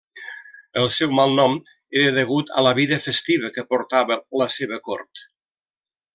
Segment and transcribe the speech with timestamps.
[0.83, 1.53] El seu malnom
[2.01, 5.25] era degut a la vida festiva que portava la seva cort.